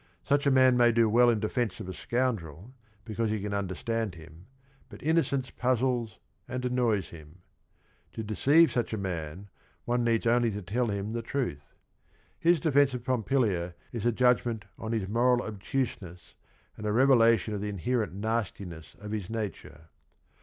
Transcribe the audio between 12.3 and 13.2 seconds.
Hi s defence o f